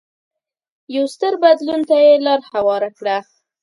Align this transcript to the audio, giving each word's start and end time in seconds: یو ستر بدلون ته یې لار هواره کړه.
یو 0.95 1.05
ستر 1.13 1.33
بدلون 1.43 1.81
ته 1.89 1.95
یې 2.05 2.13
لار 2.25 2.39
هواره 2.51 2.89
کړه. 2.97 3.17